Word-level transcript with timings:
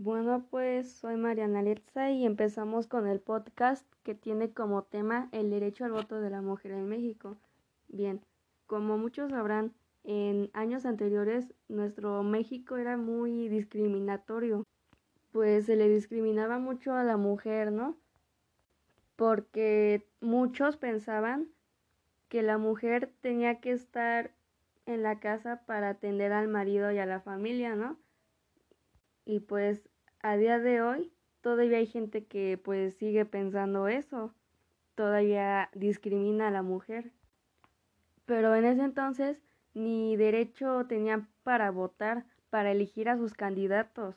Bueno, 0.00 0.46
pues 0.48 0.92
soy 0.92 1.16
Mariana 1.16 1.60
Letza 1.60 2.12
y 2.12 2.24
empezamos 2.24 2.86
con 2.86 3.08
el 3.08 3.18
podcast 3.18 3.84
que 4.04 4.14
tiene 4.14 4.52
como 4.52 4.84
tema 4.84 5.28
el 5.32 5.50
derecho 5.50 5.84
al 5.84 5.90
voto 5.90 6.20
de 6.20 6.30
la 6.30 6.40
mujer 6.40 6.70
en 6.70 6.88
México. 6.88 7.36
Bien, 7.88 8.20
como 8.68 8.96
muchos 8.96 9.32
sabrán, 9.32 9.74
en 10.04 10.50
años 10.52 10.86
anteriores 10.86 11.52
nuestro 11.66 12.22
México 12.22 12.76
era 12.76 12.96
muy 12.96 13.48
discriminatorio, 13.48 14.64
pues 15.32 15.66
se 15.66 15.74
le 15.74 15.88
discriminaba 15.88 16.60
mucho 16.60 16.94
a 16.94 17.02
la 17.02 17.16
mujer, 17.16 17.72
¿no? 17.72 17.98
Porque 19.16 20.06
muchos 20.20 20.76
pensaban 20.76 21.48
que 22.28 22.42
la 22.42 22.56
mujer 22.56 23.10
tenía 23.20 23.58
que 23.58 23.72
estar 23.72 24.30
en 24.86 25.02
la 25.02 25.18
casa 25.18 25.64
para 25.66 25.88
atender 25.88 26.30
al 26.32 26.46
marido 26.46 26.92
y 26.92 26.98
a 26.98 27.06
la 27.06 27.18
familia, 27.18 27.74
¿no? 27.74 27.98
Y 29.28 29.40
pues 29.40 29.86
a 30.22 30.38
día 30.38 30.58
de 30.58 30.80
hoy 30.80 31.12
todavía 31.42 31.76
hay 31.76 31.86
gente 31.86 32.24
que 32.24 32.56
pues 32.56 32.94
sigue 32.94 33.26
pensando 33.26 33.86
eso, 33.86 34.32
todavía 34.94 35.68
discrimina 35.74 36.48
a 36.48 36.50
la 36.50 36.62
mujer. 36.62 37.12
Pero 38.24 38.54
en 38.54 38.64
ese 38.64 38.84
entonces 38.84 39.42
ni 39.74 40.16
derecho 40.16 40.86
tenían 40.88 41.28
para 41.42 41.70
votar, 41.70 42.24
para 42.48 42.72
elegir 42.72 43.10
a 43.10 43.18
sus 43.18 43.34
candidatos. 43.34 44.16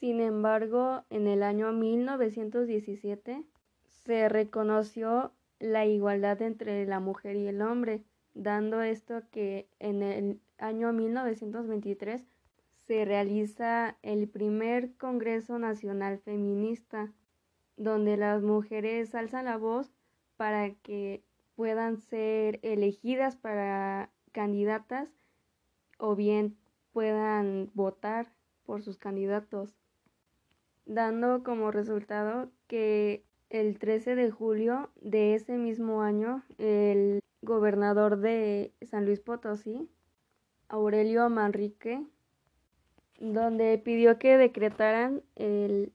Sin 0.00 0.20
embargo, 0.20 1.04
en 1.10 1.28
el 1.28 1.44
año 1.44 1.70
1917 1.70 3.44
se 3.86 4.28
reconoció 4.28 5.30
la 5.60 5.86
igualdad 5.86 6.42
entre 6.42 6.84
la 6.86 6.98
mujer 6.98 7.36
y 7.36 7.46
el 7.46 7.62
hombre, 7.62 8.02
dando 8.34 8.82
esto 8.82 9.22
que 9.30 9.68
en 9.78 10.02
el 10.02 10.40
año 10.58 10.92
1923 10.92 12.26
se 12.88 13.04
realiza 13.04 13.98
el 14.00 14.28
primer 14.28 14.96
Congreso 14.96 15.58
Nacional 15.58 16.20
Feminista, 16.20 17.12
donde 17.76 18.16
las 18.16 18.42
mujeres 18.42 19.14
alzan 19.14 19.44
la 19.44 19.58
voz 19.58 19.92
para 20.38 20.70
que 20.70 21.22
puedan 21.54 21.98
ser 21.98 22.58
elegidas 22.62 23.36
para 23.36 24.10
candidatas 24.32 25.10
o 25.98 26.16
bien 26.16 26.56
puedan 26.94 27.70
votar 27.74 28.32
por 28.64 28.82
sus 28.82 28.96
candidatos, 28.96 29.76
dando 30.86 31.42
como 31.42 31.70
resultado 31.70 32.50
que 32.68 33.22
el 33.50 33.78
13 33.78 34.14
de 34.14 34.30
julio 34.30 34.88
de 35.02 35.34
ese 35.34 35.58
mismo 35.58 36.00
año 36.00 36.42
el 36.56 37.20
gobernador 37.42 38.16
de 38.16 38.72
San 38.80 39.04
Luis 39.04 39.20
Potosí, 39.20 39.90
Aurelio 40.68 41.28
Manrique, 41.28 42.02
donde 43.18 43.78
pidió 43.78 44.18
que 44.18 44.36
decretaran 44.36 45.22
el 45.36 45.92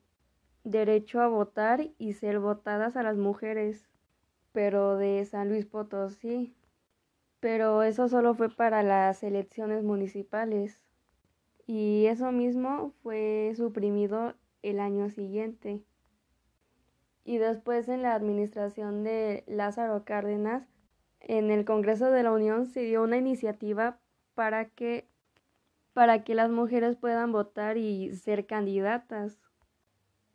derecho 0.63 1.21
a 1.21 1.27
votar 1.27 1.89
y 1.97 2.13
ser 2.13 2.39
votadas 2.39 2.95
a 2.95 3.03
las 3.03 3.17
mujeres, 3.17 3.88
pero 4.52 4.97
de 4.97 5.25
San 5.25 5.49
Luis 5.49 5.66
Potosí. 5.66 6.53
Pero 7.39 7.83
eso 7.83 8.07
solo 8.07 8.35
fue 8.35 8.49
para 8.49 8.83
las 8.83 9.23
elecciones 9.23 9.83
municipales. 9.83 10.81
Y 11.66 12.05
eso 12.07 12.31
mismo 12.31 12.94
fue 13.03 13.53
suprimido 13.55 14.33
el 14.61 14.79
año 14.79 15.09
siguiente. 15.09 15.83
Y 17.25 17.38
después 17.38 17.88
en 17.88 18.01
la 18.01 18.16
administración 18.16 19.03
de 19.03 19.44
Lázaro 19.47 20.03
Cárdenas, 20.03 20.67
en 21.19 21.51
el 21.51 21.63
Congreso 21.63 22.11
de 22.11 22.23
la 22.23 22.31
Unión 22.31 22.66
se 22.66 22.81
dio 22.81 23.03
una 23.03 23.17
iniciativa 23.17 23.97
para 24.35 24.66
que 24.69 25.07
para 25.94 26.23
que 26.23 26.36
las 26.36 26.49
mujeres 26.49 26.97
puedan 26.97 27.31
votar 27.31 27.77
y 27.77 28.13
ser 28.16 28.45
candidatas. 28.45 29.39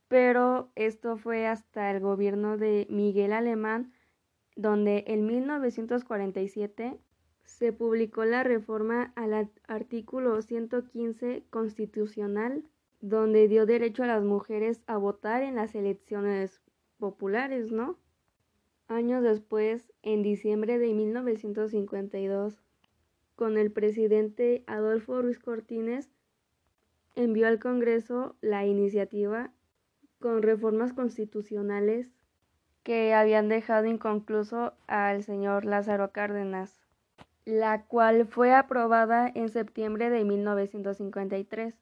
Pero 0.08 0.70
esto 0.74 1.16
fue 1.18 1.46
hasta 1.46 1.90
el 1.90 2.00
gobierno 2.00 2.56
de 2.56 2.86
Miguel 2.88 3.32
Alemán, 3.32 3.92
donde 4.56 5.04
en 5.08 5.26
1947 5.26 6.98
se 7.44 7.72
publicó 7.72 8.24
la 8.24 8.42
reforma 8.42 9.12
al 9.16 9.50
artículo 9.66 10.40
115 10.40 11.44
constitucional, 11.50 12.64
donde 13.00 13.48
dio 13.48 13.66
derecho 13.66 14.04
a 14.04 14.06
las 14.06 14.24
mujeres 14.24 14.82
a 14.86 14.96
votar 14.96 15.42
en 15.42 15.56
las 15.56 15.74
elecciones 15.74 16.60
populares, 16.98 17.70
¿no? 17.72 17.98
Años 18.86 19.22
después, 19.22 19.92
en 20.02 20.22
diciembre 20.22 20.78
de 20.78 20.94
1952, 20.94 22.62
con 23.38 23.56
el 23.56 23.70
presidente 23.70 24.64
Adolfo 24.66 25.22
Ruiz 25.22 25.38
Cortines, 25.38 26.10
envió 27.14 27.46
al 27.46 27.60
Congreso 27.60 28.34
la 28.40 28.66
iniciativa 28.66 29.52
con 30.18 30.42
reformas 30.42 30.92
constitucionales 30.92 32.08
que 32.82 33.14
habían 33.14 33.48
dejado 33.48 33.86
inconcluso 33.86 34.72
al 34.88 35.22
señor 35.22 35.64
Lázaro 35.66 36.10
Cárdenas, 36.10 36.80
la 37.44 37.84
cual 37.84 38.26
fue 38.26 38.52
aprobada 38.52 39.30
en 39.32 39.50
septiembre 39.50 40.10
de 40.10 40.24
1953. 40.24 41.76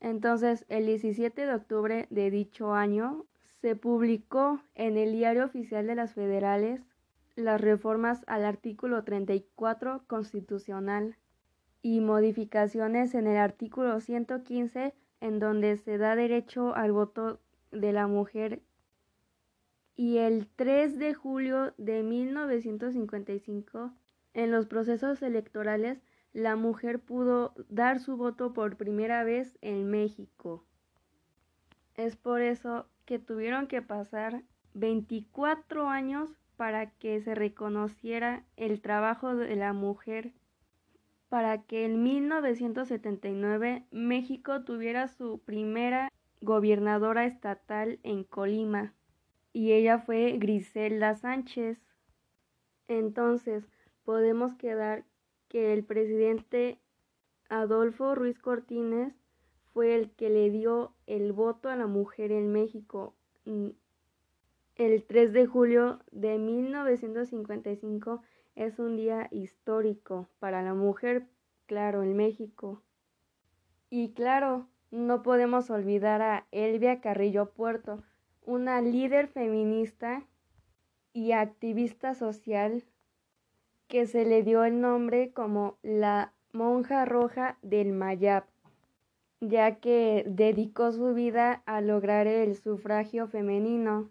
Entonces, 0.00 0.64
el 0.68 0.86
17 0.86 1.46
de 1.46 1.54
octubre 1.54 2.08
de 2.10 2.32
dicho 2.32 2.74
año, 2.74 3.26
se 3.60 3.76
publicó 3.76 4.60
en 4.74 4.96
el 4.96 5.12
Diario 5.12 5.44
Oficial 5.44 5.86
de 5.86 5.94
las 5.94 6.14
Federales 6.14 6.87
las 7.38 7.60
reformas 7.60 8.24
al 8.26 8.44
artículo 8.44 9.04
34 9.04 10.02
constitucional 10.08 11.16
y 11.82 12.00
modificaciones 12.00 13.14
en 13.14 13.28
el 13.28 13.36
artículo 13.36 14.00
115 14.00 14.92
en 15.20 15.38
donde 15.38 15.76
se 15.76 15.98
da 15.98 16.16
derecho 16.16 16.74
al 16.74 16.90
voto 16.90 17.40
de 17.70 17.92
la 17.92 18.08
mujer 18.08 18.62
y 19.94 20.18
el 20.18 20.48
3 20.56 20.98
de 20.98 21.14
julio 21.14 21.74
de 21.76 22.02
1955 22.02 23.92
en 24.34 24.50
los 24.50 24.66
procesos 24.66 25.22
electorales 25.22 26.02
la 26.32 26.56
mujer 26.56 27.00
pudo 27.00 27.54
dar 27.68 28.00
su 28.00 28.16
voto 28.16 28.52
por 28.52 28.76
primera 28.76 29.22
vez 29.22 29.56
en 29.60 29.88
México. 29.88 30.64
Es 31.94 32.16
por 32.16 32.42
eso 32.42 32.86
que 33.06 33.18
tuvieron 33.18 33.66
que 33.66 33.80
pasar 33.80 34.42
24 34.74 35.88
años 35.88 36.36
para 36.58 36.90
que 36.90 37.20
se 37.20 37.36
reconociera 37.36 38.44
el 38.56 38.80
trabajo 38.80 39.36
de 39.36 39.54
la 39.54 39.72
mujer, 39.72 40.32
para 41.28 41.62
que 41.62 41.84
en 41.84 42.02
1979 42.02 43.86
México 43.92 44.64
tuviera 44.64 45.06
su 45.06 45.38
primera 45.38 46.08
gobernadora 46.40 47.26
estatal 47.26 48.00
en 48.02 48.24
Colima, 48.24 48.92
y 49.52 49.70
ella 49.70 50.00
fue 50.00 50.36
Griselda 50.38 51.14
Sánchez. 51.14 51.80
Entonces, 52.88 53.64
podemos 54.02 54.56
quedar 54.56 55.04
que 55.46 55.72
el 55.72 55.84
presidente 55.84 56.80
Adolfo 57.48 58.16
Ruiz 58.16 58.40
Cortines 58.40 59.14
fue 59.72 59.94
el 59.94 60.10
que 60.10 60.28
le 60.28 60.50
dio 60.50 60.92
el 61.06 61.32
voto 61.32 61.68
a 61.68 61.76
la 61.76 61.86
mujer 61.86 62.32
en 62.32 62.50
México 62.50 63.14
el 64.78 65.02
3 65.02 65.32
de 65.32 65.46
julio 65.46 65.98
de 66.12 66.38
1955 66.38 68.22
es 68.54 68.78
un 68.78 68.96
día 68.96 69.28
histórico 69.32 70.28
para 70.38 70.62
la 70.62 70.72
mujer, 70.72 71.26
claro, 71.66 72.04
en 72.04 72.16
México. 72.16 72.80
Y 73.90 74.12
claro, 74.12 74.68
no 74.92 75.22
podemos 75.22 75.68
olvidar 75.70 76.22
a 76.22 76.46
Elvia 76.52 77.00
Carrillo 77.00 77.50
Puerto, 77.50 78.04
una 78.42 78.80
líder 78.80 79.26
feminista 79.26 80.24
y 81.12 81.32
activista 81.32 82.14
social 82.14 82.84
que 83.88 84.06
se 84.06 84.24
le 84.24 84.44
dio 84.44 84.62
el 84.62 84.80
nombre 84.80 85.32
como 85.32 85.76
la 85.82 86.32
monja 86.52 87.04
roja 87.04 87.58
del 87.62 87.92
Mayab, 87.92 88.44
ya 89.40 89.80
que 89.80 90.24
dedicó 90.26 90.92
su 90.92 91.14
vida 91.14 91.62
a 91.66 91.80
lograr 91.80 92.28
el 92.28 92.54
sufragio 92.54 93.26
femenino. 93.26 94.10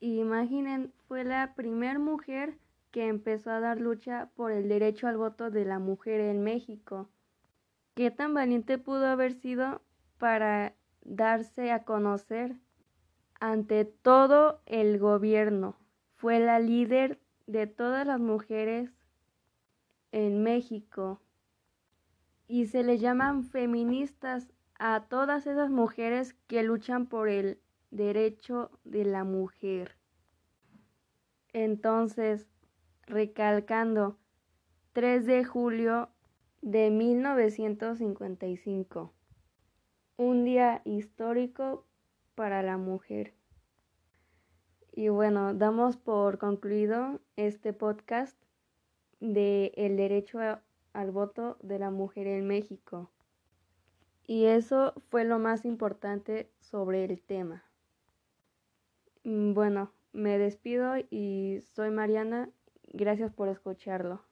Imaginen, 0.00 0.92
fue 1.08 1.24
la 1.24 1.54
primera 1.54 1.98
mujer 1.98 2.56
que 2.90 3.06
empezó 3.06 3.50
a 3.50 3.60
dar 3.60 3.78
lucha 3.78 4.30
por 4.34 4.50
el 4.50 4.68
derecho 4.68 5.06
al 5.06 5.18
voto 5.18 5.50
de 5.50 5.66
la 5.66 5.78
mujer 5.78 6.20
en 6.20 6.42
México. 6.42 7.08
¿Qué 7.94 8.10
tan 8.10 8.32
valiente 8.32 8.78
pudo 8.78 9.06
haber 9.06 9.34
sido 9.34 9.82
para 10.18 10.74
darse 11.02 11.70
a 11.70 11.84
conocer 11.84 12.56
ante 13.40 13.84
todo 13.84 14.62
el 14.64 14.98
gobierno? 14.98 15.76
Fue 16.16 16.40
la 16.40 16.58
líder 16.58 17.20
de 17.46 17.66
todas 17.66 18.06
las 18.06 18.20
mujeres 18.20 18.90
en 20.12 20.42
México 20.42 21.20
y 22.48 22.66
se 22.66 22.82
le 22.82 22.98
llaman 22.98 23.44
feministas 23.44 24.48
a 24.78 25.04
todas 25.08 25.46
esas 25.46 25.70
mujeres 25.70 26.34
que 26.46 26.62
luchan 26.62 27.06
por 27.06 27.28
el 27.28 27.58
derecho 27.90 28.70
de 28.84 29.04
la 29.04 29.24
mujer. 29.24 29.96
Entonces, 31.52 32.46
recalcando, 33.06 34.18
3 34.92 35.26
de 35.26 35.44
julio 35.44 36.10
de 36.62 36.90
1955. 36.90 39.12
un 40.16 40.44
día 40.44 40.82
histórico 40.84 41.86
para 42.34 42.62
la 42.62 42.76
mujer. 42.76 43.32
Y 44.92 45.08
bueno, 45.08 45.54
damos 45.54 45.96
por 45.96 46.36
concluido 46.36 47.20
este 47.36 47.72
podcast 47.72 48.36
de 49.20 49.72
el 49.76 49.96
derecho 49.96 50.40
al 50.92 51.10
voto 51.10 51.56
de 51.62 51.78
la 51.78 51.90
mujer 51.90 52.26
en 52.26 52.46
México. 52.46 53.10
Y 54.26 54.44
eso 54.44 54.92
fue 55.08 55.24
lo 55.24 55.38
más 55.38 55.64
importante 55.64 56.50
sobre 56.58 57.04
el 57.04 57.22
tema. 57.22 57.64
Mm, 59.24 59.54
bueno, 59.54 59.94
me 60.12 60.36
despido 60.38 60.94
y 61.10 61.60
soy 61.62 61.90
Mariana. 61.90 62.50
Gracias 62.92 63.32
por 63.32 63.48
escucharlo. 63.48 64.22